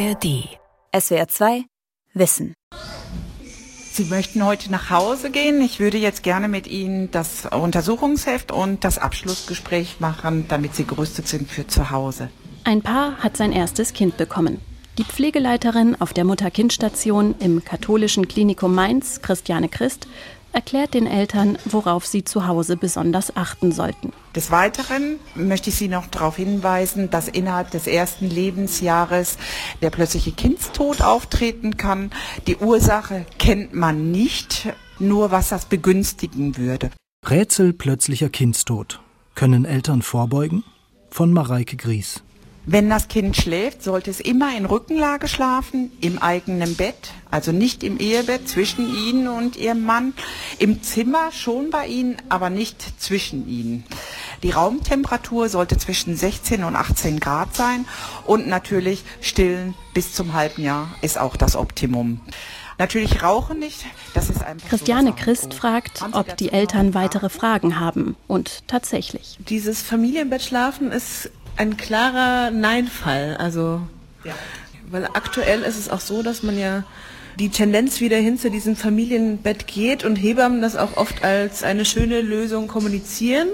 [0.00, 0.48] ARD.
[0.98, 1.64] SWR 2
[2.14, 2.54] Wissen.
[3.92, 5.60] Sie möchten heute nach Hause gehen.
[5.60, 11.28] Ich würde jetzt gerne mit Ihnen das Untersuchungsheft und das Abschlussgespräch machen, damit Sie gerüstet
[11.28, 12.30] sind für zu Hause.
[12.64, 14.60] Ein Paar hat sein erstes Kind bekommen.
[14.96, 20.08] Die Pflegeleiterin auf der Mutter-Kind-Station im katholischen Klinikum Mainz, Christiane Christ,
[20.52, 24.12] erklärt den Eltern, worauf sie zu Hause besonders achten sollten.
[24.34, 29.38] Des Weiteren möchte ich Sie noch darauf hinweisen, dass innerhalb des ersten Lebensjahres
[29.82, 32.10] der plötzliche Kindstod auftreten kann.
[32.46, 36.90] Die Ursache kennt man nicht, nur was das begünstigen würde.
[37.28, 39.00] Rätsel plötzlicher Kindstod.
[39.34, 40.64] Können Eltern vorbeugen?
[41.10, 42.22] Von Mareike Gries.
[42.66, 47.82] Wenn das Kind schläft, sollte es immer in Rückenlage schlafen, im eigenen Bett, also nicht
[47.82, 50.12] im Ehebett zwischen Ihnen und Ihrem Mann,
[50.58, 53.84] im Zimmer schon bei Ihnen, aber nicht zwischen Ihnen.
[54.42, 57.86] Die Raumtemperatur sollte zwischen 16 und 18 Grad sein
[58.26, 62.20] und natürlich stillen bis zum halben Jahr ist auch das Optimum.
[62.80, 63.84] Natürlich rauchen nicht.
[64.14, 68.16] Das ist einfach Christiane so Christ fragt, ob die Eltern weitere Fragen haben.
[68.26, 69.36] Und tatsächlich.
[69.50, 71.30] Dieses Familienbettschlafen ist
[71.60, 73.36] ein klarer Nein-Fall.
[73.36, 73.82] Also,
[74.24, 74.34] ja.
[74.90, 76.84] weil aktuell ist es auch so, dass man ja
[77.38, 81.84] die Tendenz wieder hin zu diesem Familienbett geht und Hebammen das auch oft als eine
[81.84, 83.48] schöne Lösung kommunizieren.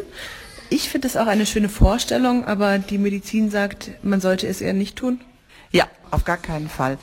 [0.71, 4.73] Ich finde das auch eine schöne Vorstellung, aber die Medizin sagt, man sollte es eher
[4.73, 5.21] nicht tun.
[5.73, 6.99] Ja, auf gar keinen Fall.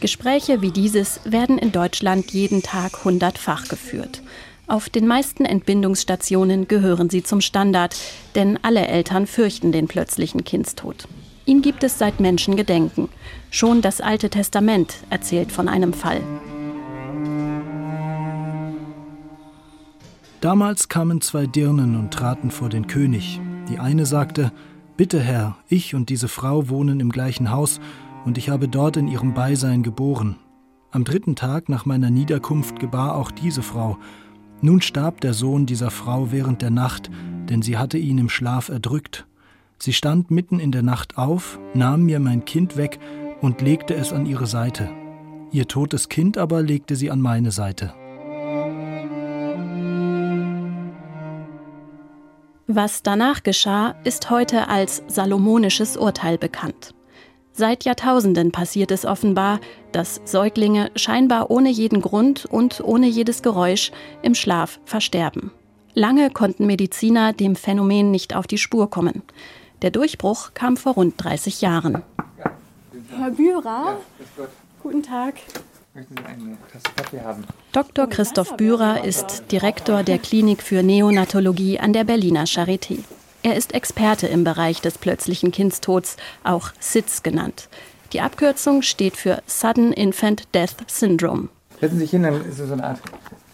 [0.00, 4.22] Gespräche wie dieses werden in Deutschland jeden Tag hundertfach geführt.
[4.66, 7.96] Auf den meisten Entbindungsstationen gehören sie zum Standard,
[8.34, 11.06] denn alle Eltern fürchten den plötzlichen Kindstod.
[11.44, 13.10] Ihn gibt es seit Menschengedenken.
[13.50, 16.22] Schon das Alte Testament erzählt von einem Fall.
[20.40, 23.40] Damals kamen zwei Dirnen und traten vor den König.
[23.68, 24.52] Die eine sagte,
[24.96, 27.80] Bitte Herr, ich und diese Frau wohnen im gleichen Haus,
[28.24, 30.36] und ich habe dort in ihrem Beisein geboren.
[30.90, 33.98] Am dritten Tag nach meiner Niederkunft gebar auch diese Frau,
[34.64, 37.10] nun starb der Sohn dieser Frau während der Nacht,
[37.50, 39.26] denn sie hatte ihn im Schlaf erdrückt.
[39.78, 42.98] Sie stand mitten in der Nacht auf, nahm mir mein Kind weg
[43.42, 44.88] und legte es an ihre Seite.
[45.52, 47.92] Ihr totes Kind aber legte sie an meine Seite.
[52.66, 56.94] Was danach geschah, ist heute als salomonisches Urteil bekannt.
[57.56, 59.60] Seit Jahrtausenden passiert es offenbar,
[59.92, 63.92] dass Säuglinge scheinbar ohne jeden Grund und ohne jedes Geräusch
[64.22, 65.52] im Schlaf versterben.
[65.94, 69.22] Lange konnten Mediziner dem Phänomen nicht auf die Spur kommen.
[69.82, 72.02] Der Durchbruch kam vor rund 30 Jahren.
[73.16, 73.98] Herr Bührer,
[74.36, 74.46] ja,
[74.82, 75.34] guten Tag.
[75.94, 77.44] Möchten Sie eine Tasse Kaffee haben?
[77.70, 78.08] Dr.
[78.08, 82.98] Christoph Bührer ist Direktor der Klinik für Neonatologie an der Berliner Charité.
[83.44, 87.68] Er ist Experte im Bereich des plötzlichen Kindstods, auch SIDS genannt.
[88.14, 91.50] Die Abkürzung steht für Sudden Infant Death Syndrome.
[91.78, 93.02] Setzen Sie sich hin, dann ist es so eine Art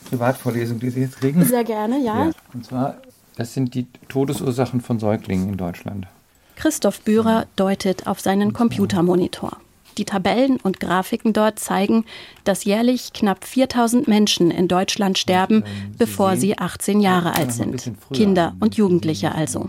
[0.08, 1.44] Privatvorlesung, die Sie jetzt kriegen.
[1.44, 2.26] Sehr gerne, ja.
[2.26, 2.30] ja.
[2.54, 2.98] Und zwar,
[3.36, 6.06] das sind die Todesursachen von Säuglingen in Deutschland.
[6.54, 9.56] Christoph Bührer deutet auf seinen Computermonitor.
[9.98, 12.04] Die Tabellen und Grafiken dort zeigen,
[12.44, 15.64] dass jährlich knapp 4000 Menschen in Deutschland sterben,
[15.98, 17.90] bevor sie 18 Jahre alt sind.
[18.12, 19.68] Kinder und Jugendliche also.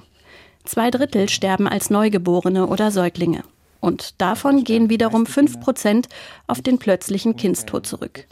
[0.66, 3.44] Zwei Drittel sterben als Neugeborene oder Säuglinge.
[3.80, 6.08] Und davon gehen wiederum 5 Prozent
[6.48, 8.28] auf den plötzlichen Kindstod zurück.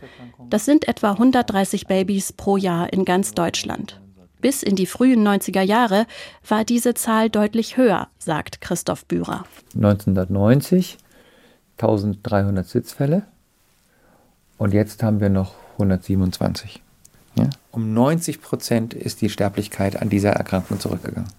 [0.50, 4.00] Das sind etwa 130 Babys pro Jahr in ganz Deutschland.
[4.41, 6.06] Bis in die frühen 90er Jahre
[6.47, 9.44] war diese Zahl deutlich höher, sagt Christoph Bührer.
[9.75, 10.97] 1990
[11.78, 13.23] 1300 Sitzfälle
[14.57, 16.81] und jetzt haben wir noch 127.
[17.35, 17.50] Ja?
[17.72, 21.29] Um 90 Prozent ist die Sterblichkeit an dieser Erkrankung zurückgegangen.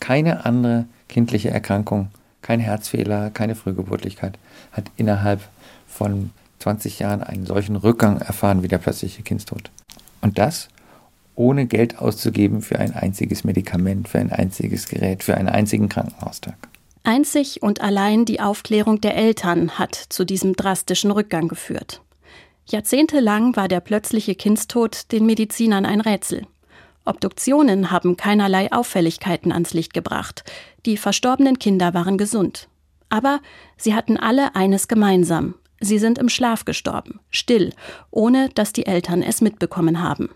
[0.00, 2.08] Keine andere kindliche Erkrankung,
[2.42, 4.38] kein Herzfehler, keine Frühgeburtlichkeit
[4.72, 5.40] hat innerhalb
[5.86, 9.70] von 20 Jahren einen solchen Rückgang erfahren wie der plötzliche Kindstod.
[10.20, 10.68] Und das
[11.36, 16.56] ohne Geld auszugeben für ein einziges Medikament, für ein einziges Gerät, für einen einzigen Krankenhaustag.
[17.02, 22.00] Einzig und allein die Aufklärung der Eltern hat zu diesem drastischen Rückgang geführt.
[22.66, 26.46] Jahrzehntelang war der plötzliche Kindstod den Medizinern ein Rätsel.
[27.04, 30.44] Obduktionen haben keinerlei Auffälligkeiten ans Licht gebracht.
[30.86, 32.68] Die verstorbenen Kinder waren gesund.
[33.10, 33.40] Aber
[33.76, 35.54] sie hatten alle eines gemeinsam.
[35.80, 37.72] Sie sind im Schlaf gestorben, still,
[38.10, 40.30] ohne dass die Eltern es mitbekommen haben.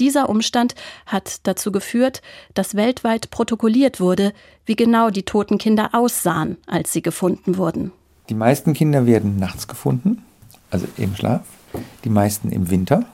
[0.00, 0.74] Dieser Umstand
[1.06, 2.20] hat dazu geführt,
[2.54, 4.32] dass weltweit protokolliert wurde,
[4.66, 7.92] wie genau die toten Kinder aussahen, als sie gefunden wurden.
[8.28, 10.22] Die meisten Kinder werden nachts gefunden,
[10.70, 11.42] also im Schlaf.
[12.04, 13.06] Die meisten im Winter,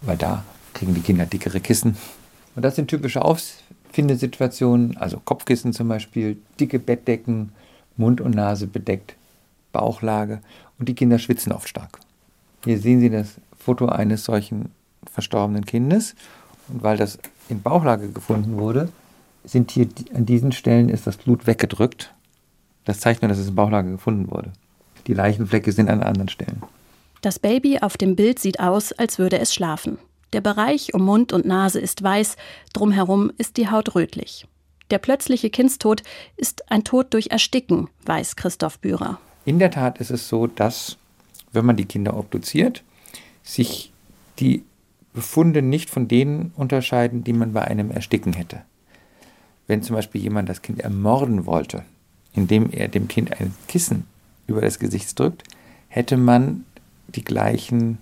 [0.00, 1.96] weil da kriegen die Kinder dickere Kissen
[2.58, 7.52] und das sind typische Auffindesituationen, also Kopfkissen zum Beispiel, dicke Bettdecken,
[7.96, 9.14] Mund und Nase bedeckt,
[9.70, 10.40] Bauchlage.
[10.76, 12.00] und die Kinder schwitzen oft stark.
[12.64, 14.72] Hier sehen Sie das Foto eines solchen
[15.08, 16.16] verstorbenen Kindes.
[16.66, 18.88] Und weil das in Bauchlage gefunden wurde,
[19.44, 22.12] sind hier an diesen Stellen ist das Blut weggedrückt.
[22.86, 24.52] Das zeigt nur, dass es in Bauchlage gefunden wurde.
[25.06, 26.64] Die Leichenflecke sind an anderen Stellen.
[27.20, 29.98] Das Baby auf dem Bild sieht aus, als würde es schlafen.
[30.32, 32.36] Der Bereich um Mund und Nase ist weiß,
[32.72, 34.46] drumherum ist die Haut rötlich.
[34.90, 36.02] Der plötzliche Kindstod
[36.36, 39.18] ist ein Tod durch Ersticken, weiß Christoph Bührer.
[39.44, 40.96] In der Tat ist es so, dass,
[41.52, 42.82] wenn man die Kinder obduziert,
[43.42, 43.92] sich
[44.38, 44.62] die
[45.14, 48.62] Befunde nicht von denen unterscheiden, die man bei einem Ersticken hätte.
[49.66, 51.84] Wenn zum Beispiel jemand das Kind ermorden wollte,
[52.34, 54.06] indem er dem Kind ein Kissen
[54.46, 55.44] über das Gesicht drückt,
[55.88, 56.64] hätte man
[57.08, 57.98] die gleichen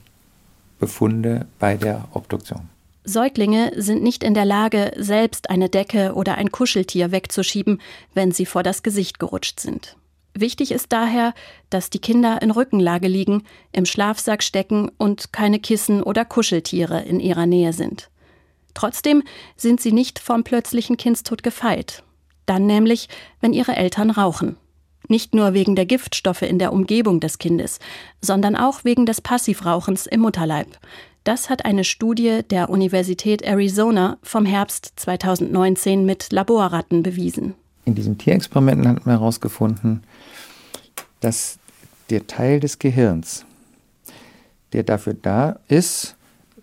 [0.78, 2.69] Befunde bei der Obduktion.
[3.05, 7.81] Säuglinge sind nicht in der Lage, selbst eine Decke oder ein Kuscheltier wegzuschieben,
[8.14, 9.96] wenn sie vor das Gesicht gerutscht sind.
[10.34, 11.32] Wichtig ist daher,
[11.70, 17.20] dass die Kinder in Rückenlage liegen, im Schlafsack stecken und keine Kissen oder Kuscheltiere in
[17.20, 18.11] ihrer Nähe sind.
[18.75, 19.22] Trotzdem
[19.56, 22.02] sind sie nicht vom plötzlichen Kindstod gefeit.
[22.44, 23.08] Dann nämlich,
[23.40, 24.56] wenn ihre Eltern rauchen.
[25.08, 27.79] Nicht nur wegen der Giftstoffe in der Umgebung des Kindes,
[28.20, 30.79] sondern auch wegen des Passivrauchens im Mutterleib.
[31.25, 37.55] Das hat eine Studie der Universität Arizona vom Herbst 2019 mit Laborratten bewiesen.
[37.85, 40.05] In diesen Tierexperimenten hat man herausgefunden,
[41.20, 41.58] dass
[42.11, 43.44] der Teil des Gehirns,
[44.73, 46.17] der dafür da ist,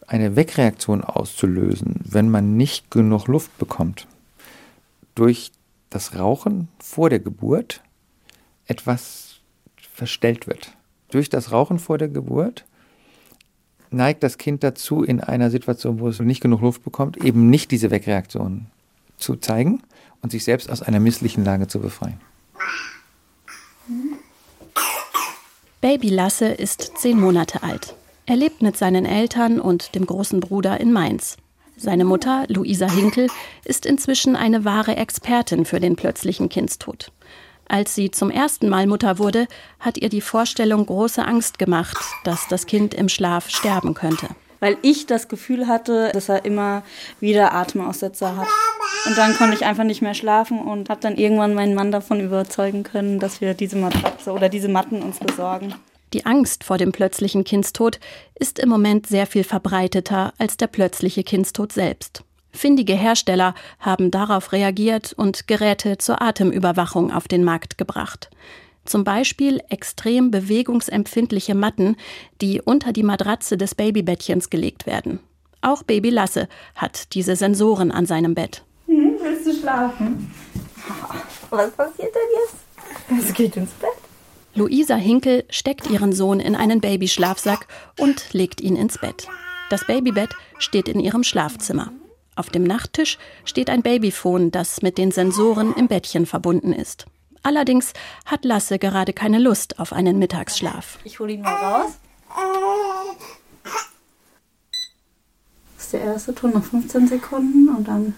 [0.07, 4.07] eine Wegreaktion auszulösen, wenn man nicht genug Luft bekommt,
[5.15, 5.51] durch
[5.89, 7.81] das Rauchen vor der Geburt
[8.67, 9.39] etwas
[9.93, 10.71] verstellt wird.
[11.09, 12.65] Durch das Rauchen vor der Geburt
[13.91, 17.71] neigt das Kind dazu, in einer Situation, wo es nicht genug Luft bekommt, eben nicht
[17.71, 18.65] diese Wegreaktion
[19.17, 19.81] zu zeigen
[20.21, 22.19] und sich selbst aus einer misslichen Lage zu befreien.
[25.81, 27.95] Baby Lasse ist zehn Monate alt.
[28.25, 31.35] Er lebt mit seinen Eltern und dem großen Bruder in Mainz.
[31.75, 33.27] Seine Mutter, Luisa Hinkel,
[33.65, 37.11] ist inzwischen eine wahre Expertin für den plötzlichen Kindstod.
[37.73, 39.47] Als sie zum ersten Mal Mutter wurde,
[39.79, 44.27] hat ihr die Vorstellung große Angst gemacht, dass das Kind im Schlaf sterben könnte.
[44.59, 46.83] Weil ich das Gefühl hatte, dass er immer
[47.19, 48.47] wieder Atemaussetzer hat.
[49.07, 52.19] Und dann konnte ich einfach nicht mehr schlafen und habe dann irgendwann meinen Mann davon
[52.19, 55.73] überzeugen können, dass wir diese Matratze oder diese Matten uns besorgen.
[56.13, 57.99] Die Angst vor dem plötzlichen Kindstod
[58.35, 62.23] ist im Moment sehr viel verbreiteter als der plötzliche Kindstod selbst.
[62.53, 68.29] Findige Hersteller haben darauf reagiert und Geräte zur Atemüberwachung auf den Markt gebracht.
[68.85, 71.95] Zum Beispiel extrem bewegungsempfindliche Matten,
[72.41, 75.19] die unter die Matratze des Babybettchens gelegt werden.
[75.61, 78.63] Auch Baby Lasse hat diese Sensoren an seinem Bett.
[78.87, 80.31] Hm, willst du schlafen?
[81.49, 83.27] Was passiert denn jetzt?
[83.29, 83.89] Es geht ins Bett.
[84.55, 87.67] Luisa Hinkel steckt ihren Sohn in einen Babyschlafsack
[87.97, 89.27] und legt ihn ins Bett.
[89.69, 90.29] Das Babybett
[90.59, 91.91] steht in ihrem Schlafzimmer.
[92.35, 97.05] Auf dem Nachttisch steht ein Babyphone, das mit den Sensoren im Bettchen verbunden ist.
[97.43, 97.93] Allerdings
[98.25, 100.99] hat Lasse gerade keine Lust auf einen Mittagsschlaf.
[101.03, 101.91] Ich hole ihn mal raus.
[105.75, 108.15] Das ist der erste Ton nach 15 Sekunden und dann.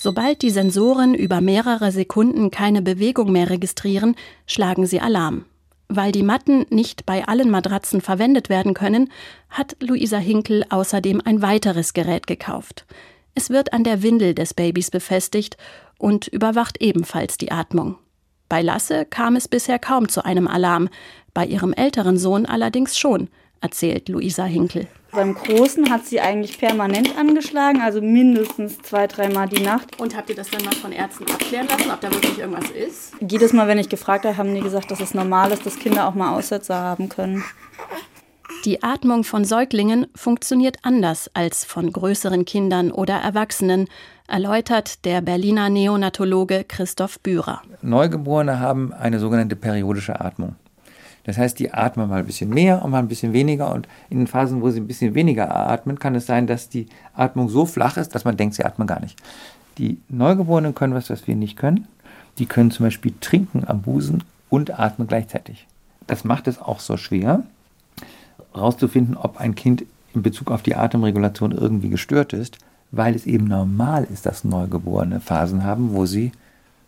[0.00, 4.14] Sobald die Sensoren über mehrere Sekunden keine Bewegung mehr registrieren,
[4.46, 5.44] schlagen sie Alarm.
[5.88, 9.10] Weil die Matten nicht bei allen Matratzen verwendet werden können,
[9.48, 12.84] hat Luisa Hinkel außerdem ein weiteres Gerät gekauft.
[13.34, 15.56] Es wird an der Windel des Babys befestigt
[15.96, 17.96] und überwacht ebenfalls die Atmung.
[18.48, 20.88] Bei Lasse kam es bisher kaum zu einem Alarm,
[21.34, 23.28] bei ihrem älteren Sohn allerdings schon,
[23.60, 24.86] erzählt Luisa Hinkel.
[25.10, 29.98] Beim Großen hat sie eigentlich permanent angeschlagen, also mindestens zwei, dreimal die Nacht.
[29.98, 33.14] Und habt ihr das dann mal von Ärzten abklären lassen, ob da wirklich irgendwas ist?
[33.20, 36.06] Jedes Mal, wenn ich gefragt habe, haben die gesagt, dass es normal ist, dass Kinder
[36.06, 37.42] auch mal Aussetzer haben können.
[38.64, 43.88] Die Atmung von Säuglingen funktioniert anders als von größeren Kindern oder Erwachsenen,
[44.26, 47.62] erläutert der Berliner Neonatologe Christoph Bührer.
[47.80, 50.56] Neugeborene haben eine sogenannte periodische Atmung.
[51.28, 53.70] Das heißt, die atmen mal ein bisschen mehr und mal ein bisschen weniger.
[53.70, 56.86] Und in den Phasen, wo sie ein bisschen weniger atmen, kann es sein, dass die
[57.14, 59.20] Atmung so flach ist, dass man denkt, sie atmen gar nicht.
[59.76, 61.86] Die Neugeborenen können was, was wir nicht können.
[62.38, 65.66] Die können zum Beispiel trinken am Busen und atmen gleichzeitig.
[66.06, 67.42] Das macht es auch so schwer,
[68.54, 72.56] herauszufinden, ob ein Kind in Bezug auf die Atemregulation irgendwie gestört ist,
[72.90, 76.32] weil es eben normal ist, dass Neugeborene Phasen haben, wo sie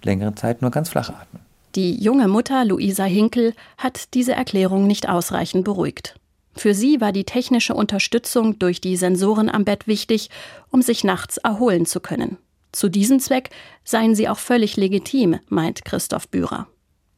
[0.02, 1.49] längere Zeit nur ganz flach atmen.
[1.76, 6.18] Die junge Mutter Luisa Hinkel hat diese Erklärung nicht ausreichend beruhigt.
[6.56, 10.30] Für sie war die technische Unterstützung durch die Sensoren am Bett wichtig,
[10.70, 12.38] um sich nachts erholen zu können.
[12.72, 13.50] Zu diesem Zweck
[13.84, 16.66] seien sie auch völlig legitim, meint Christoph Bührer.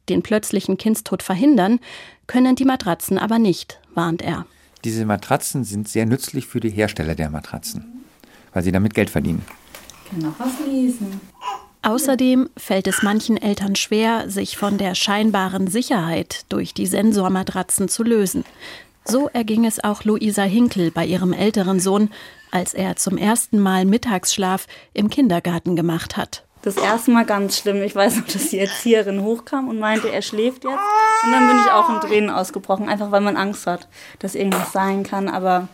[0.09, 1.79] Den plötzlichen Kindstod verhindern
[2.27, 4.45] können die Matratzen aber nicht, warnt er.
[4.83, 8.03] Diese Matratzen sind sehr nützlich für die Hersteller der Matratzen,
[8.53, 9.43] weil sie damit Geld verdienen.
[10.03, 11.21] Ich kann noch was lesen.
[11.83, 18.03] Außerdem fällt es manchen Eltern schwer, sich von der scheinbaren Sicherheit durch die Sensormatratzen zu
[18.03, 18.45] lösen.
[19.05, 22.09] So erging es auch Luisa Hinkel bei ihrem älteren Sohn,
[22.51, 26.45] als er zum ersten Mal Mittagsschlaf im Kindergarten gemacht hat.
[26.61, 27.83] Das erste Mal ganz schlimm.
[27.83, 30.77] Ich weiß noch, dass die Erzieherin hochkam und meinte, er schläft jetzt.
[31.25, 34.71] Und dann bin ich auch in Tränen ausgebrochen, einfach weil man Angst hat, dass irgendwas
[34.71, 35.27] sein kann.
[35.27, 35.67] Aber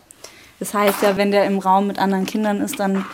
[0.58, 3.04] das heißt ja, wenn der im Raum mit anderen Kindern ist, dann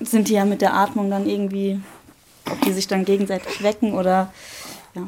[0.00, 1.80] sind die ja mit der Atmung dann irgendwie,
[2.50, 4.32] ob die sich dann gegenseitig wecken oder
[4.94, 5.02] ja.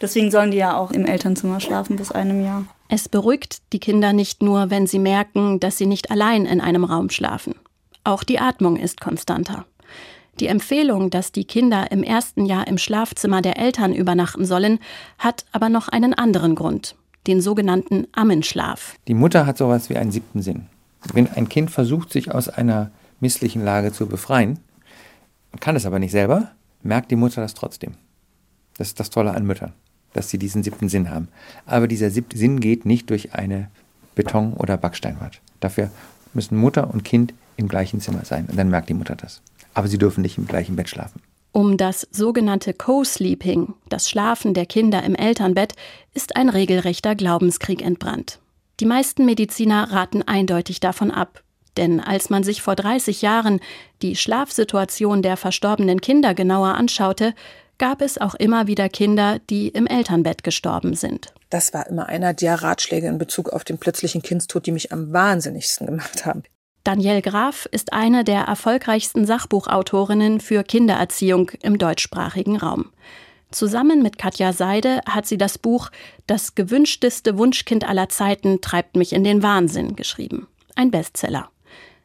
[0.00, 2.66] Deswegen sollen die ja auch im Elternzimmer schlafen bis einem Jahr.
[2.88, 6.84] Es beruhigt die Kinder nicht nur, wenn sie merken, dass sie nicht allein in einem
[6.84, 7.54] Raum schlafen.
[8.04, 9.64] Auch die Atmung ist konstanter.
[10.38, 14.78] Die Empfehlung, dass die Kinder im ersten Jahr im Schlafzimmer der Eltern übernachten sollen,
[15.18, 16.94] hat aber noch einen anderen Grund,
[17.26, 18.96] den sogenannten Ammenschlaf.
[19.08, 20.66] Die Mutter hat sowas wie einen siebten Sinn.
[21.12, 24.58] Wenn ein Kind versucht, sich aus einer misslichen Lage zu befreien,
[25.58, 26.50] kann es aber nicht selber,
[26.82, 27.94] merkt die Mutter das trotzdem.
[28.78, 29.72] Das ist das Tolle an Müttern,
[30.12, 31.28] dass sie diesen siebten Sinn haben.
[31.64, 33.70] Aber dieser siebte Sinn geht nicht durch eine
[34.14, 35.40] Beton- oder Backsteinwand.
[35.60, 35.90] Dafür
[36.34, 38.46] müssen Mutter und Kind im gleichen Zimmer sein.
[38.46, 39.40] Und dann merkt die Mutter das
[39.76, 41.20] aber sie dürfen nicht im gleichen Bett schlafen.
[41.52, 45.74] Um das sogenannte Co-Sleeping, das Schlafen der Kinder im Elternbett,
[46.14, 48.40] ist ein regelrechter Glaubenskrieg entbrannt.
[48.80, 51.42] Die meisten Mediziner raten eindeutig davon ab,
[51.76, 53.60] denn als man sich vor 30 Jahren
[54.02, 57.34] die Schlafsituation der verstorbenen Kinder genauer anschaute,
[57.78, 61.32] gab es auch immer wieder Kinder, die im Elternbett gestorben sind.
[61.50, 65.12] Das war immer einer der Ratschläge in Bezug auf den plötzlichen Kindstod, die mich am
[65.12, 66.42] wahnsinnigsten gemacht haben.
[66.84, 72.92] Danielle Graf ist eine der erfolgreichsten Sachbuchautorinnen für Kindererziehung im deutschsprachigen Raum.
[73.50, 75.90] Zusammen mit Katja Seide hat sie das Buch
[76.26, 80.46] Das gewünschteste Wunschkind aller Zeiten treibt mich in den Wahnsinn geschrieben.
[80.74, 81.48] Ein Bestseller.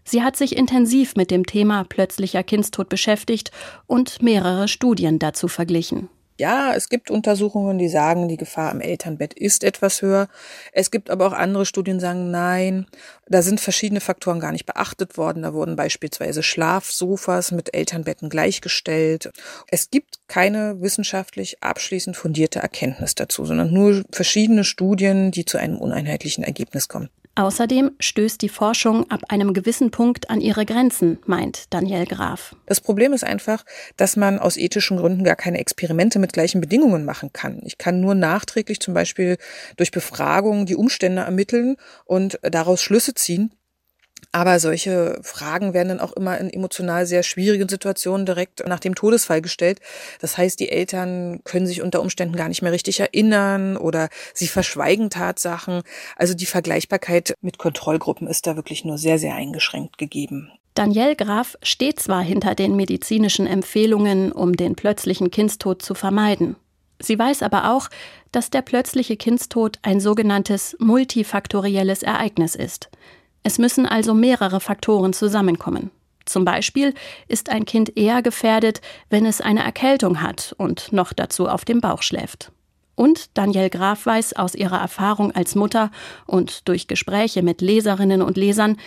[0.04, 3.52] Sie hat sich intensiv mit dem Thema plötzlicher Kindstod beschäftigt
[3.88, 6.10] und mehrere Studien dazu verglichen.
[6.42, 10.28] Ja, es gibt Untersuchungen, die sagen, die Gefahr im Elternbett ist etwas höher.
[10.72, 12.88] Es gibt aber auch andere Studien, die sagen, nein,
[13.28, 15.44] da sind verschiedene Faktoren gar nicht beachtet worden.
[15.44, 19.30] Da wurden beispielsweise Schlafsofas mit Elternbetten gleichgestellt.
[19.70, 25.78] Es gibt keine wissenschaftlich abschließend fundierte Erkenntnis dazu, sondern nur verschiedene Studien, die zu einem
[25.78, 27.12] uneinheitlichen Ergebnis kommen.
[27.36, 32.56] Außerdem stößt die Forschung ab einem gewissen Punkt an ihre Grenzen, meint Daniel Graf.
[32.66, 33.64] Das Problem ist einfach,
[33.96, 37.62] dass man aus ethischen Gründen gar keine Experimente mit gleichen Bedingungen machen kann.
[37.64, 39.38] Ich kann nur nachträglich zum Beispiel
[39.78, 43.54] durch Befragung die Umstände ermitteln und daraus Schlüsse ziehen,
[44.32, 48.96] aber solche Fragen werden dann auch immer in emotional sehr schwierigen Situationen direkt nach dem
[48.96, 49.80] Todesfall gestellt.
[50.20, 54.48] Das heißt, die Eltern können sich unter Umständen gar nicht mehr richtig erinnern oder sie
[54.48, 55.82] verschweigen Tatsachen.
[56.16, 60.52] Also die Vergleichbarkeit mit Kontrollgruppen ist da wirklich nur sehr, sehr eingeschränkt gegeben.
[60.74, 66.56] Danielle Graf steht zwar hinter den medizinischen Empfehlungen, um den plötzlichen Kindstod zu vermeiden.
[67.00, 67.90] Sie weiß aber auch,
[68.32, 72.90] dass der plötzliche Kindstod ein sogenanntes multifaktorielles Ereignis ist.
[73.44, 75.92] Es müssen also mehrere Faktoren zusammenkommen.
[76.26, 76.94] Zum Beispiel
[77.28, 81.82] ist ein Kind eher gefährdet, wenn es eine Erkältung hat und noch dazu auf dem
[81.82, 82.52] Bauch schläft.
[82.96, 85.92] Und Danielle Graf weiß aus ihrer Erfahrung als Mutter
[86.28, 88.78] und durch Gespräche mit Leserinnen und Lesern,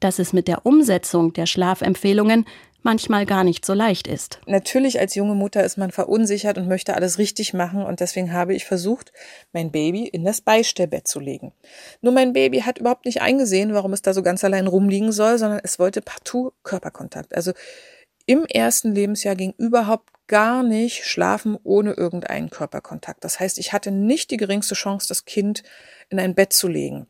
[0.00, 2.44] dass es mit der Umsetzung der Schlafempfehlungen
[2.82, 4.40] manchmal gar nicht so leicht ist.
[4.46, 8.54] Natürlich als junge Mutter ist man verunsichert und möchte alles richtig machen und deswegen habe
[8.54, 9.12] ich versucht,
[9.52, 11.52] mein Baby in das Beistellbett zu legen.
[12.00, 15.38] Nur mein Baby hat überhaupt nicht eingesehen, warum es da so ganz allein rumliegen soll,
[15.38, 17.34] sondern es wollte partout Körperkontakt.
[17.34, 17.52] Also
[18.26, 23.24] im ersten Lebensjahr ging überhaupt gar nicht schlafen ohne irgendeinen Körperkontakt.
[23.24, 25.62] Das heißt, ich hatte nicht die geringste Chance, das Kind
[26.08, 27.06] in ein Bett zu legen.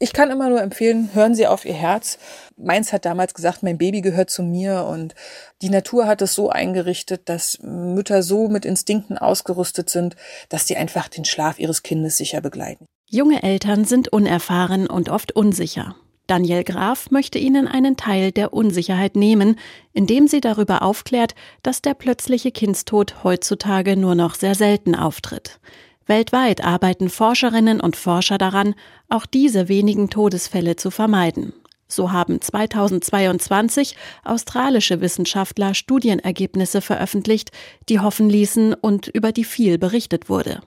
[0.00, 2.18] Ich kann immer nur empfehlen, hören Sie auf Ihr Herz.
[2.56, 5.14] Meins hat damals gesagt, mein Baby gehört zu mir und
[5.62, 10.16] die Natur hat es so eingerichtet, dass Mütter so mit Instinkten ausgerüstet sind,
[10.48, 12.86] dass sie einfach den Schlaf ihres Kindes sicher begleiten.
[13.08, 15.94] Junge Eltern sind unerfahren und oft unsicher.
[16.26, 19.56] Daniel Graf möchte ihnen einen Teil der Unsicherheit nehmen,
[19.92, 25.60] indem sie darüber aufklärt, dass der plötzliche Kindstod heutzutage nur noch sehr selten auftritt.
[26.06, 28.74] Weltweit arbeiten Forscherinnen und Forscher daran,
[29.08, 31.52] auch diese wenigen Todesfälle zu vermeiden.
[31.86, 37.50] So haben 2022 australische Wissenschaftler Studienergebnisse veröffentlicht,
[37.88, 40.60] die hoffen ließen und über die viel berichtet wurde.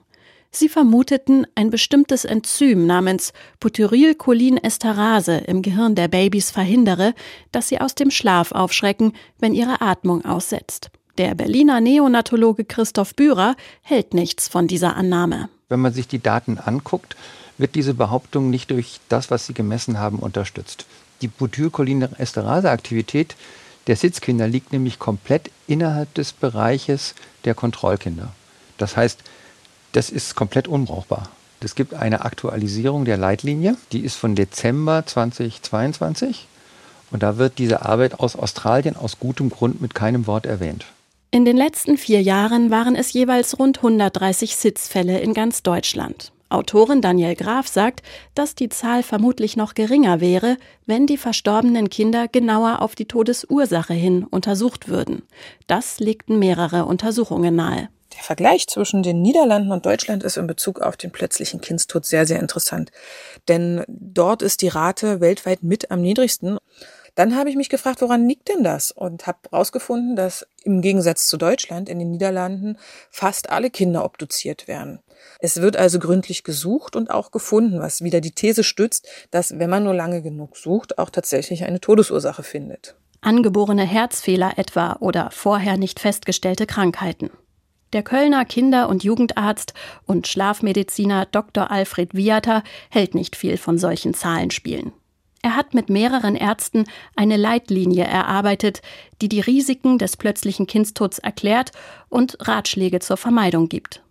[0.50, 7.14] Sie vermuteten, ein bestimmtes Enzym namens Butyrylcholinesterase im Gehirn der Babys verhindere,
[7.52, 10.90] dass sie aus dem Schlaf aufschrecken, wenn ihre Atmung aussetzt.
[11.18, 15.48] Der Berliner Neonatologe Christoph Bührer hält nichts von dieser Annahme.
[15.68, 17.16] Wenn man sich die Daten anguckt,
[17.58, 20.86] wird diese Behauptung nicht durch das, was sie gemessen haben, unterstützt.
[21.20, 23.34] Die Butylcholinesterase-Aktivität
[23.88, 28.32] der Sitzkinder liegt nämlich komplett innerhalb des Bereiches der Kontrollkinder.
[28.76, 29.18] Das heißt,
[29.90, 31.30] das ist komplett unbrauchbar.
[31.58, 36.46] Es gibt eine Aktualisierung der Leitlinie, die ist von Dezember 2022
[37.10, 40.86] und da wird diese Arbeit aus Australien aus gutem Grund mit keinem Wort erwähnt.
[41.30, 46.32] In den letzten vier Jahren waren es jeweils rund 130 Sitzfälle in ganz Deutschland.
[46.48, 48.00] Autorin Danielle Graf sagt,
[48.34, 50.56] dass die Zahl vermutlich noch geringer wäre,
[50.86, 55.22] wenn die verstorbenen Kinder genauer auf die Todesursache hin untersucht würden.
[55.66, 57.90] Das legten mehrere Untersuchungen nahe.
[58.16, 62.24] Der Vergleich zwischen den Niederlanden und Deutschland ist in Bezug auf den plötzlichen Kindstod sehr,
[62.24, 62.90] sehr interessant.
[63.48, 66.56] Denn dort ist die Rate weltweit mit am niedrigsten.
[67.18, 68.92] Dann habe ich mich gefragt, woran liegt denn das?
[68.92, 72.78] Und habe herausgefunden, dass im Gegensatz zu Deutschland in den Niederlanden
[73.10, 75.00] fast alle Kinder obduziert werden.
[75.40, 79.68] Es wird also gründlich gesucht und auch gefunden, was wieder die These stützt, dass wenn
[79.68, 82.94] man nur lange genug sucht, auch tatsächlich eine Todesursache findet.
[83.20, 87.30] Angeborene Herzfehler etwa oder vorher nicht festgestellte Krankheiten.
[87.92, 89.74] Der Kölner Kinder- und Jugendarzt
[90.06, 91.68] und Schlafmediziner Dr.
[91.68, 94.92] Alfred Viata hält nicht viel von solchen Zahlenspielen.
[95.42, 98.82] Er hat mit mehreren Ärzten eine Leitlinie erarbeitet,
[99.22, 101.72] die die Risiken des plötzlichen Kindstods erklärt
[102.08, 104.02] und Ratschläge zur Vermeidung gibt.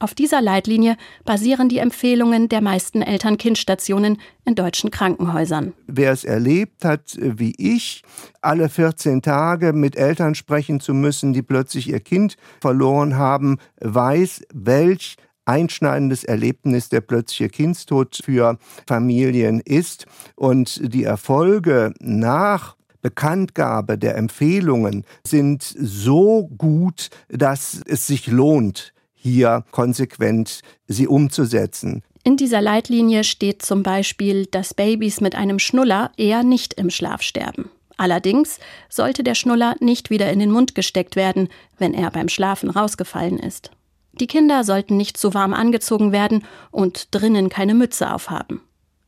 [0.00, 5.72] Auf dieser Leitlinie basieren die Empfehlungen der meisten Eltern-Kind-Stationen in deutschen Krankenhäusern.
[5.86, 8.02] Wer es erlebt hat, wie ich,
[8.42, 14.42] alle 14 Tage mit Eltern sprechen zu müssen, die plötzlich ihr Kind verloren haben, weiß,
[14.52, 20.06] welch einschneidendes Erlebnis der plötzliche Kindstod für Familien ist.
[20.36, 29.64] Und die Erfolge nach Bekanntgabe der Empfehlungen sind so gut, dass es sich lohnt, hier
[29.72, 32.02] konsequent sie umzusetzen.
[32.24, 37.20] In dieser Leitlinie steht zum Beispiel, dass Babys mit einem Schnuller eher nicht im Schlaf
[37.20, 37.68] sterben.
[37.98, 42.70] Allerdings sollte der Schnuller nicht wieder in den Mund gesteckt werden, wenn er beim Schlafen
[42.70, 43.70] rausgefallen ist.
[44.20, 48.60] Die Kinder sollten nicht zu warm angezogen werden und drinnen keine Mütze aufhaben.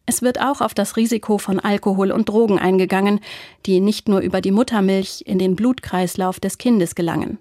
[0.05, 3.21] Es wird auch auf das Risiko von Alkohol und Drogen eingegangen,
[3.67, 7.39] die nicht nur über die Muttermilch in den Blutkreislauf des Kindes gelangen.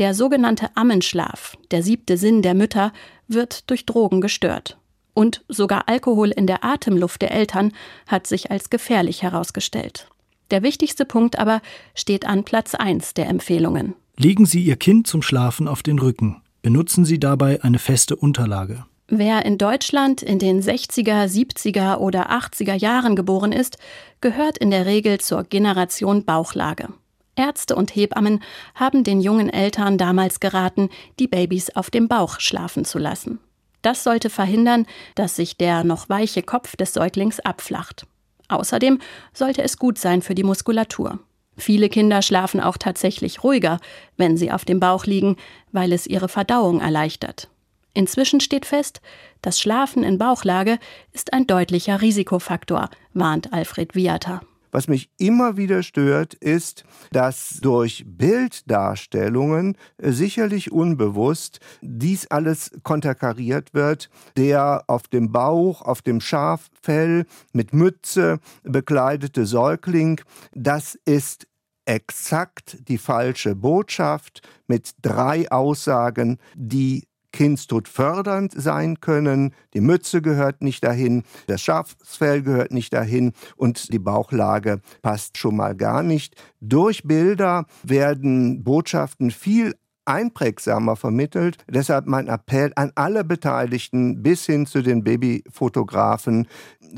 [0.00, 2.92] Der sogenannte Ammenschlaf, der siebte Sinn der Mütter,
[3.28, 4.76] wird durch Drogen gestört.
[5.14, 7.72] Und sogar Alkohol in der Atemluft der Eltern
[8.08, 10.08] hat sich als gefährlich herausgestellt.
[10.50, 11.62] Der wichtigste Punkt aber
[11.94, 13.94] steht an Platz 1 der Empfehlungen.
[14.16, 16.42] Legen Sie Ihr Kind zum Schlafen auf den Rücken.
[16.64, 18.86] Benutzen Sie dabei eine feste Unterlage.
[19.08, 23.76] Wer in Deutschland in den 60er, 70er oder 80er Jahren geboren ist,
[24.22, 26.88] gehört in der Regel zur Generation Bauchlage.
[27.36, 28.42] Ärzte und Hebammen
[28.74, 33.40] haben den jungen Eltern damals geraten, die Babys auf dem Bauch schlafen zu lassen.
[33.82, 38.06] Das sollte verhindern, dass sich der noch weiche Kopf des Säuglings abflacht.
[38.48, 39.00] Außerdem
[39.34, 41.18] sollte es gut sein für die Muskulatur.
[41.56, 43.78] Viele Kinder schlafen auch tatsächlich ruhiger,
[44.16, 45.36] wenn sie auf dem Bauch liegen,
[45.72, 47.48] weil es ihre Verdauung erleichtert.
[47.94, 49.00] Inzwischen steht fest,
[49.40, 50.78] das Schlafen in Bauchlage
[51.12, 54.40] ist ein deutlicher Risikofaktor, warnt Alfred Viata.
[54.74, 56.82] Was mich immer wieder stört, ist,
[57.12, 64.10] dass durch Bilddarstellungen äh, sicherlich unbewusst dies alles konterkariert wird.
[64.36, 70.20] Der auf dem Bauch, auf dem Schaffell mit Mütze bekleidete Säugling,
[70.54, 71.46] das ist
[71.84, 79.54] exakt die falsche Botschaft mit drei Aussagen, die Kindstod fördernd sein können.
[79.74, 85.56] Die Mütze gehört nicht dahin, das Schafsfell gehört nicht dahin und die Bauchlage passt schon
[85.56, 86.36] mal gar nicht.
[86.60, 91.58] Durch Bilder werden Botschaften viel einprägsamer vermittelt.
[91.68, 96.48] Deshalb mein Appell an alle Beteiligten bis hin zu den Babyfotografen,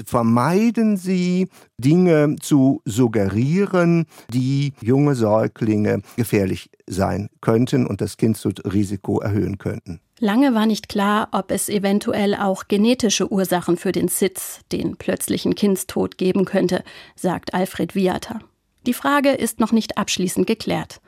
[0.04, 9.58] vermeiden Sie Dinge zu suggerieren, die junge Säuglinge gefährlich sein könnten und das Kindsrisiko erhöhen
[9.58, 10.00] könnten.
[10.18, 15.54] Lange war nicht klar, ob es eventuell auch genetische Ursachen für den Sitz, den plötzlichen
[15.54, 16.82] Kindstod geben könnte,
[17.16, 18.38] sagt Alfred Viata.
[18.86, 21.00] Die Frage ist noch nicht abschließend geklärt.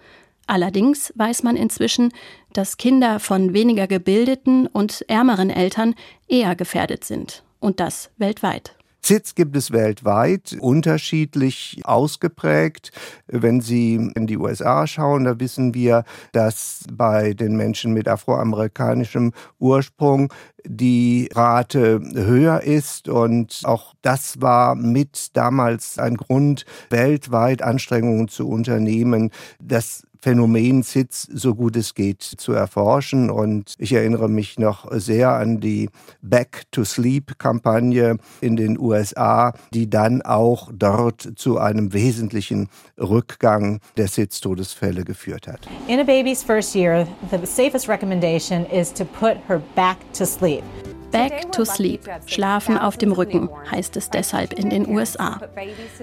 [0.48, 2.10] Allerdings weiß man inzwischen,
[2.54, 5.94] dass Kinder von weniger gebildeten und ärmeren Eltern
[6.26, 7.44] eher gefährdet sind.
[7.60, 8.74] Und das weltweit.
[9.02, 12.92] SIDS gibt es weltweit unterschiedlich ausgeprägt.
[13.26, 19.32] Wenn Sie in die USA schauen, da wissen wir, dass bei den Menschen mit afroamerikanischem
[19.58, 20.32] Ursprung
[20.66, 23.08] die Rate höher ist.
[23.08, 29.30] Und auch das war mit damals ein Grund, weltweit Anstrengungen zu unternehmen,
[29.60, 33.30] das Phänomen SIDS so gut es geht zu erforschen.
[33.30, 35.88] Und ich erinnere mich noch sehr an die
[36.22, 44.08] Back to Sleep-Kampagne in den USA, die dann auch dort zu einem wesentlichen Rückgang der
[44.08, 45.68] SIDS-Todesfälle geführt hat.
[45.86, 50.64] In a baby's first year, the safest recommendation is to put her back to sleep.
[51.10, 55.40] Back to Sleep, Schlafen auf dem Rücken, heißt es deshalb in den USA.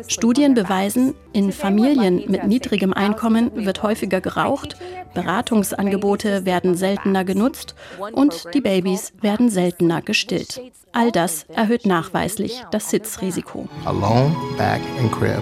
[0.08, 4.78] Studien beweisen, in Familien mit niedrigem Einkommen wird häufiger geraucht,
[5.14, 7.76] Beratungsangebote werden seltener genutzt
[8.14, 10.62] und die Babys werden seltener gestillt.
[10.92, 13.68] All das erhöht nachweislich das Sitzrisiko.
[13.86, 15.42] Alone, back and crib,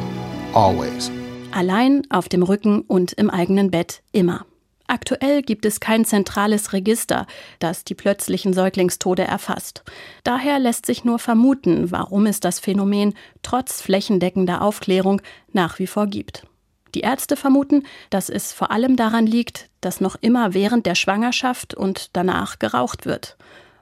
[0.53, 1.11] always.
[1.51, 4.45] Allein, auf dem Rücken und im eigenen Bett immer.
[4.87, 7.25] Aktuell gibt es kein zentrales Register,
[7.59, 9.83] das die plötzlichen Säuglingstode erfasst.
[10.23, 16.07] Daher lässt sich nur vermuten, warum es das Phänomen trotz flächendeckender Aufklärung nach wie vor
[16.07, 16.45] gibt.
[16.95, 21.73] Die Ärzte vermuten, dass es vor allem daran liegt, dass noch immer während der Schwangerschaft
[21.73, 23.37] und danach geraucht wird.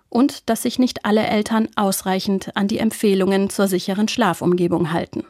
[0.07, 5.25] Und dass sich nicht alle Eltern ausreichend an die Empfehlungen zur sicheren Schlafumgebung halten.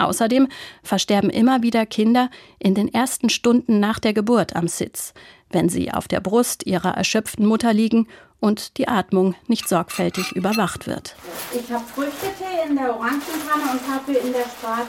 [0.00, 0.48] Außerdem
[0.82, 5.12] versterben immer wieder Kinder in den ersten Stunden nach der Geburt am Sitz,
[5.50, 8.08] wenn sie auf der Brust ihrer erschöpften Mutter liegen
[8.40, 11.14] und die Atmung nicht sorgfältig überwacht wird.
[11.52, 14.86] Ich habe Früchtetee in der Orangenkanne und Kaffee in der Sprat.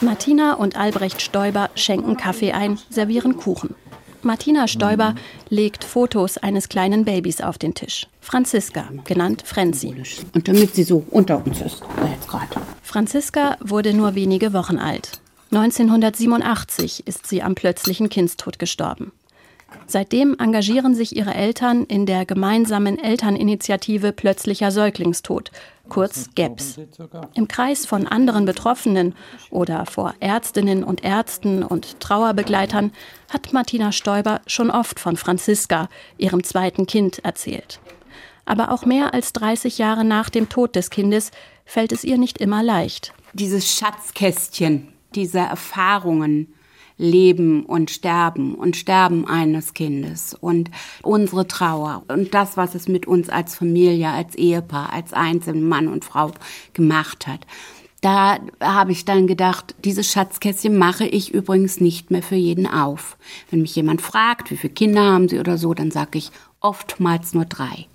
[0.00, 3.74] Martina und Albrecht Stoiber schenken Kaffee ein, servieren Kuchen.
[4.22, 5.14] Martina Stoiber
[5.48, 8.06] legt Fotos eines kleinen Babys auf den Tisch.
[8.20, 9.94] Franziska, genannt Frenzi.
[10.34, 12.60] Und damit sie so unter uns ist, jetzt gerade.
[12.82, 15.20] Franziska wurde nur wenige Wochen alt.
[15.50, 19.12] 1987 ist sie am plötzlichen Kindstod gestorben.
[19.86, 25.50] Seitdem engagieren sich ihre Eltern in der gemeinsamen Elterninitiative Plötzlicher Säuglingstod,
[25.88, 26.78] kurz GEPS.
[27.34, 29.14] Im Kreis von anderen Betroffenen
[29.50, 32.92] oder vor Ärztinnen und Ärzten und Trauerbegleitern
[33.30, 37.80] hat Martina Stoiber schon oft von Franziska, ihrem zweiten Kind, erzählt.
[38.44, 41.30] Aber auch mehr als 30 Jahre nach dem Tod des Kindes
[41.64, 43.12] fällt es ihr nicht immer leicht.
[43.34, 46.54] Dieses Schatzkästchen dieser Erfahrungen,
[46.98, 50.70] Leben und Sterben und Sterben eines Kindes und
[51.02, 55.88] unsere Trauer und das, was es mit uns als Familie, als Ehepaar, als einzelnen Mann
[55.88, 56.32] und Frau
[56.74, 57.46] gemacht hat.
[58.00, 63.16] Da habe ich dann gedacht, dieses Schatzkästchen mache ich übrigens nicht mehr für jeden auf.
[63.50, 66.30] Wenn mich jemand fragt, wie viele Kinder haben Sie oder so, dann sage ich
[66.60, 67.86] oftmals nur drei.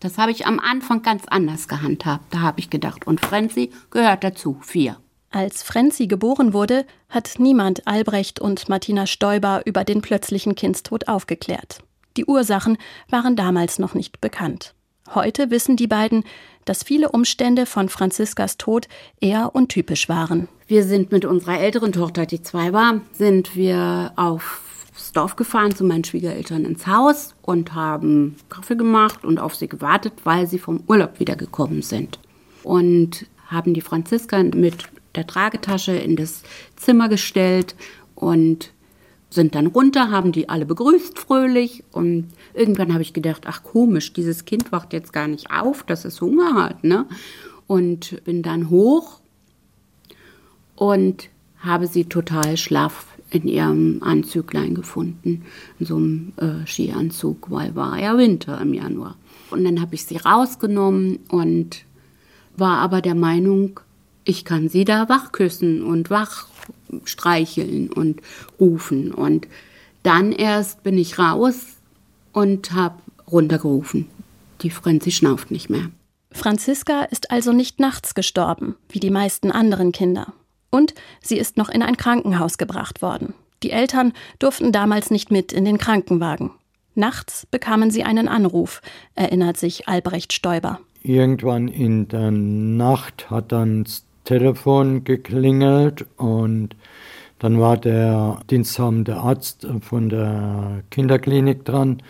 [0.00, 2.34] Das habe ich am Anfang ganz anders gehandhabt.
[2.34, 4.96] Da habe ich gedacht, und Frenzy gehört dazu, vier.
[5.32, 11.78] Als Frenzy geboren wurde, hat niemand Albrecht und Martina Stoiber über den plötzlichen Kindstod aufgeklärt.
[12.18, 12.76] Die Ursachen
[13.08, 14.74] waren damals noch nicht bekannt.
[15.14, 16.24] Heute wissen die beiden,
[16.66, 18.88] dass viele Umstände von Franziskas Tod
[19.22, 20.48] eher untypisch waren.
[20.66, 25.84] Wir sind mit unserer älteren Tochter, die zwei war, sind wir aufs Dorf gefahren zu
[25.84, 30.84] meinen Schwiegereltern ins Haus und haben Kaffee gemacht und auf sie gewartet, weil sie vom
[30.88, 32.18] Urlaub wiedergekommen sind.
[32.62, 34.84] Und haben die Franziska mit
[35.14, 36.42] der Tragetasche in das
[36.76, 37.74] Zimmer gestellt
[38.14, 38.72] und
[39.30, 44.12] sind dann runter, haben die alle begrüßt fröhlich und irgendwann habe ich gedacht, ach komisch,
[44.12, 47.06] dieses Kind wacht jetzt gar nicht auf, dass es Hunger hat, ne?
[47.66, 49.20] Und bin dann hoch
[50.76, 55.44] und habe sie total schlaff in ihrem Anzüglein gefunden,
[55.78, 59.16] in so einem äh, Skianzug, weil war ja Winter im Januar.
[59.50, 61.84] Und dann habe ich sie rausgenommen und
[62.56, 63.80] war aber der Meinung,
[64.24, 66.46] ich kann sie da wach küssen und wach
[67.04, 68.20] streicheln und
[68.60, 69.12] rufen.
[69.12, 69.48] Und
[70.02, 71.76] dann erst bin ich raus
[72.32, 72.98] und habe
[73.30, 74.08] runtergerufen.
[74.62, 75.90] Die Frenzi schnauft nicht mehr.
[76.30, 80.32] Franziska ist also nicht nachts gestorben, wie die meisten anderen Kinder.
[80.70, 83.34] Und sie ist noch in ein Krankenhaus gebracht worden.
[83.62, 86.50] Die Eltern durften damals nicht mit in den Krankenwagen.
[86.94, 88.82] Nachts bekamen sie einen Anruf,
[89.14, 90.80] erinnert sich Albrecht Stoiber.
[91.02, 93.84] Irgendwann in der Nacht hat dann
[94.24, 96.76] Telefon geklingelt und
[97.38, 102.00] dann war der diensthabende Arzt von der Kinderklinik dran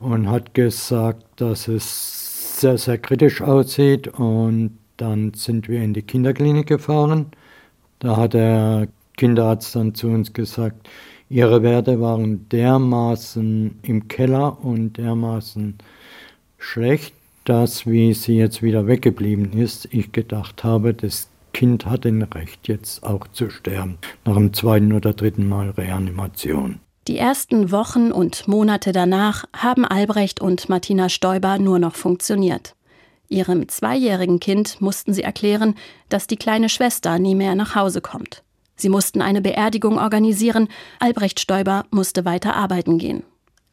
[0.00, 4.08] und hat gesagt, dass es sehr, sehr kritisch aussieht.
[4.08, 7.26] Und dann sind wir in die Kinderklinik gefahren.
[7.98, 10.88] Da hat der Kinderarzt dann zu uns gesagt,
[11.28, 15.78] ihre Werte waren dermaßen im Keller und dermaßen
[16.58, 22.20] schlecht, dass, wie sie jetzt wieder weggeblieben ist, ich gedacht habe, das Kind hat ein
[22.20, 26.80] Recht, jetzt auch zu sterben, nach dem zweiten oder dritten Mal Reanimation.
[27.08, 32.74] Die ersten Wochen und Monate danach haben Albrecht und Martina Stoiber nur noch funktioniert.
[33.30, 35.76] Ihrem zweijährigen Kind mussten sie erklären,
[36.10, 38.42] dass die kleine Schwester nie mehr nach Hause kommt.
[38.76, 40.68] Sie mussten eine Beerdigung organisieren,
[41.00, 43.22] Albrecht Stoiber musste weiter arbeiten gehen.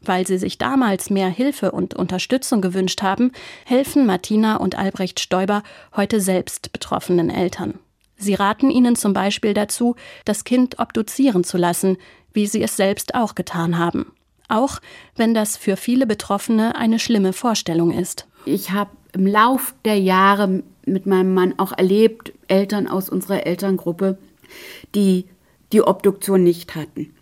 [0.05, 3.31] Weil sie sich damals mehr Hilfe und Unterstützung gewünscht haben,
[3.65, 5.63] helfen Martina und Albrecht Stoiber
[5.95, 7.79] heute selbst betroffenen Eltern.
[8.17, 11.97] Sie raten ihnen zum Beispiel dazu, das Kind obduzieren zu lassen,
[12.33, 14.11] wie sie es selbst auch getan haben.
[14.49, 14.79] Auch
[15.15, 18.27] wenn das für viele Betroffene eine schlimme Vorstellung ist.
[18.45, 24.17] Ich habe im Lauf der Jahre mit meinem Mann auch erlebt, Eltern aus unserer Elterngruppe,
[24.95, 25.25] die
[25.71, 27.13] die Obduktion nicht hatten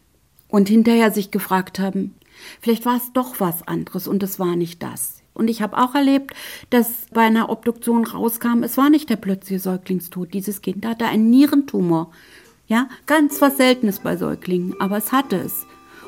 [0.47, 2.15] und hinterher sich gefragt haben,
[2.59, 5.21] vielleicht war es doch was anderes und es war nicht das.
[5.33, 6.33] Und ich habe auch erlebt,
[6.69, 10.33] dass bei einer Obduktion rauskam, es war nicht der plötzliche Säuglingstod.
[10.33, 12.11] Dieses Kind hatte einen Nierentumor.
[12.67, 15.65] Ja, ganz was Seltenes bei Säuglingen, aber es hatte es.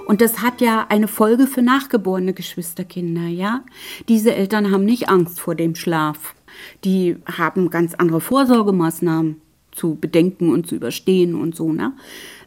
[0.08, 3.64] Und das hat ja eine Folge für nachgeborene Geschwisterkinder, ja.
[4.10, 6.36] Diese Eltern haben nicht Angst vor dem Schlaf.
[6.84, 9.42] Die haben ganz andere Vorsorgemaßnahmen
[9.76, 11.94] zu bedenken und zu überstehen und so, ne?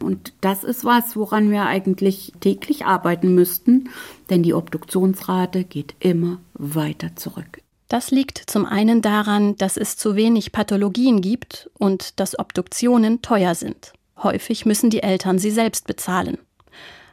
[0.01, 3.89] Und das ist was, woran wir eigentlich täglich arbeiten müssten,
[4.29, 7.61] denn die Obduktionsrate geht immer weiter zurück.
[7.87, 13.55] Das liegt zum einen daran, dass es zu wenig Pathologien gibt und dass Obduktionen teuer
[13.55, 13.93] sind.
[14.21, 16.37] Häufig müssen die Eltern sie selbst bezahlen.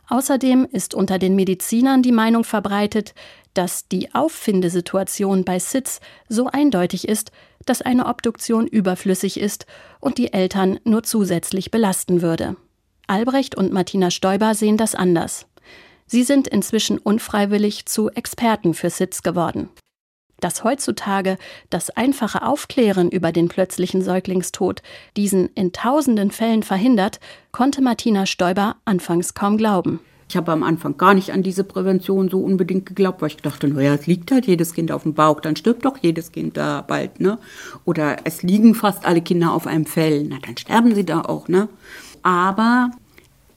[0.08, 3.14] Außerdem ist unter den Medizinern die Meinung verbreitet,
[3.54, 7.30] dass die Auffindesituation bei SIDS so eindeutig ist,
[7.64, 9.66] dass eine Obduktion überflüssig ist
[10.00, 12.56] und die Eltern nur zusätzlich belasten würde.
[13.06, 15.46] Albrecht und Martina Stoiber sehen das anders.
[16.06, 19.70] Sie sind inzwischen unfreiwillig zu Experten für SIDS geworden.
[20.40, 21.38] Dass heutzutage
[21.70, 24.82] das einfache Aufklären über den plötzlichen Säuglingstod
[25.16, 27.20] diesen in tausenden Fällen verhindert,
[27.52, 30.00] konnte Martina Stoiber anfangs kaum glauben.
[30.28, 33.68] Ich habe am Anfang gar nicht an diese Prävention so unbedingt geglaubt, weil ich dachte,
[33.68, 36.82] naja, es liegt halt jedes Kind auf dem Bauch, dann stirbt doch jedes Kind da
[36.82, 37.38] bald, ne?
[37.84, 41.48] Oder es liegen fast alle Kinder auf einem Fell, na dann sterben sie da auch,
[41.48, 41.68] ne?
[42.22, 42.90] Aber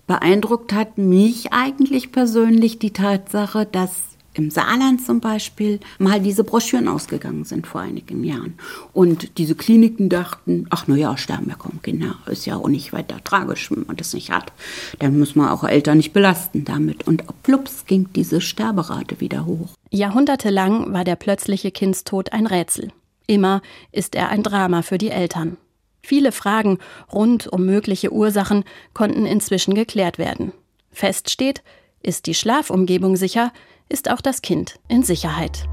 [0.07, 4.06] beeindruckt hat mich eigentlich persönlich die Tatsache, dass
[4.37, 8.53] im Saarland zum Beispiel mal diese Broschüren ausgegangen sind vor einigen Jahren.
[8.93, 12.93] Und diese Kliniken dachten, ach na ja, sterben ja kaum Kinder, ist ja auch nicht
[12.93, 14.51] weiter tragisch, wenn man das nicht hat.
[14.99, 17.07] Dann muss man auch Eltern nicht belasten damit.
[17.07, 19.69] Und plups ging diese Sterberate wieder hoch.
[19.89, 22.91] Jahrhundertelang war der plötzliche Kindstod ein Rätsel.
[23.25, 25.57] Immer ist er ein Drama für die Eltern.
[26.01, 26.77] Viele Fragen
[27.11, 30.53] rund um mögliche Ursachen konnten inzwischen geklärt werden.
[30.91, 31.63] Fest steht,
[32.01, 33.51] ist die Schlafumgebung sicher,
[33.89, 35.67] ist auch das Kind in Sicherheit.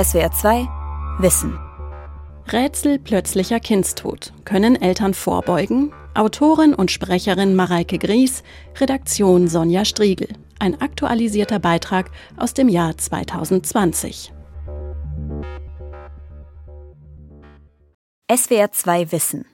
[0.00, 0.68] SWR 2
[1.18, 1.58] Wissen.
[2.52, 4.32] Rätsel plötzlicher Kindstod.
[4.44, 5.92] Können Eltern vorbeugen?
[6.14, 8.42] Autorin und Sprecherin Mareike Gries,
[8.78, 10.28] Redaktion Sonja Striegel.
[10.58, 14.32] Ein aktualisierter Beitrag aus dem Jahr 2020.
[18.34, 19.46] SWR 2 Wissen.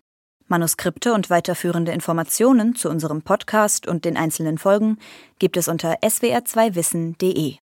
[0.48, 4.98] Manuskripte und weiterführende Informationen zu unserem Podcast und den einzelnen Folgen
[5.38, 7.56] gibt es unter swr2wissen.de.